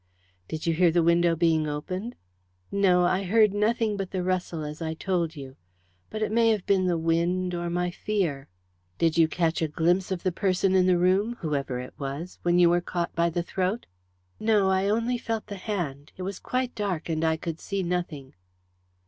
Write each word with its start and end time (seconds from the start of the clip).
"Did 0.47 0.65
you 0.65 0.73
hear 0.73 0.89
the 0.89 1.03
window 1.03 1.35
being 1.35 1.67
opened?" 1.67 2.15
"No; 2.71 3.05
I 3.05 3.21
heard 3.21 3.53
nothing 3.53 3.97
but 3.97 4.09
the 4.09 4.23
rustle, 4.23 4.63
as 4.63 4.81
I 4.81 4.95
told 4.95 5.35
you. 5.35 5.57
But 6.09 6.23
it 6.23 6.31
may 6.31 6.49
have 6.49 6.65
been 6.65 6.87
the 6.87 6.97
wind, 6.97 7.53
or 7.53 7.69
my 7.69 7.91
fear." 7.91 8.47
"Did 8.97 9.15
you 9.19 9.27
catch 9.27 9.61
a 9.61 9.67
glimpse 9.67 10.09
of 10.11 10.23
the 10.23 10.31
person 10.31 10.73
in 10.73 10.87
the 10.87 10.97
room 10.97 11.35
whoever 11.41 11.79
it 11.79 11.93
was 11.99 12.39
when 12.41 12.57
you 12.57 12.67
were 12.71 12.81
caught 12.81 13.13
by 13.13 13.29
the 13.29 13.43
throat?" 13.43 13.85
"No. 14.39 14.71
I 14.71 14.89
only 14.89 15.19
felt 15.19 15.45
the 15.45 15.57
hand. 15.57 16.13
It 16.17 16.23
was 16.23 16.39
quite 16.39 16.73
dark, 16.73 17.07
and 17.07 17.23
I 17.23 17.37
could 17.37 17.59
see 17.59 17.83
nothing." 17.83 18.33